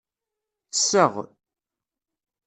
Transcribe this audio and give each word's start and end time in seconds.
Ttesseɣ. 0.67 1.13